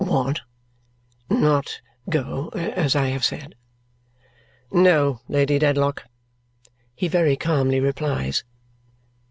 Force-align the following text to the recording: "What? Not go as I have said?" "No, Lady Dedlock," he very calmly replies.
"What? 0.03 0.41
Not 1.29 1.79
go 2.09 2.49
as 2.55 2.95
I 2.95 3.09
have 3.09 3.23
said?" 3.23 3.53
"No, 4.71 5.21
Lady 5.27 5.59
Dedlock," 5.59 6.05
he 6.95 7.07
very 7.07 7.35
calmly 7.37 7.79
replies. 7.79 8.43